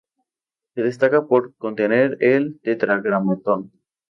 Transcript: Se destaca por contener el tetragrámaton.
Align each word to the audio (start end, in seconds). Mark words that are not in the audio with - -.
Se 0.73 0.81
destaca 0.81 1.27
por 1.27 1.55
contener 1.57 2.17
el 2.21 2.59
tetragrámaton. 2.63 3.71